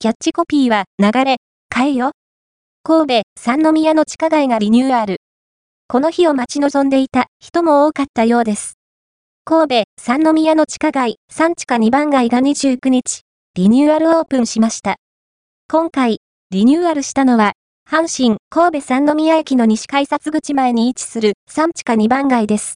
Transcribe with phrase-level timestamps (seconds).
[0.00, 1.38] キャッチコピーは、流れ、
[1.74, 2.12] 変えよ。
[2.84, 5.16] 神戸、三宮の地下街がリニューアル。
[5.88, 8.74] この日を待ち望んでいた人も多かったようです。
[9.44, 13.22] 神戸、三宮の地下街、三地下二番街が29日、
[13.56, 14.98] リニューアルオープンしました。
[15.68, 16.18] 今回、
[16.52, 17.54] リニューアルしたのは、
[17.90, 22.66] 阪神、神戸三宮駅の西改札口前に位置する三地下二番街です。